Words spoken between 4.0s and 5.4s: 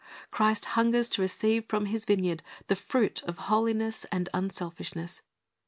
and unselfishness.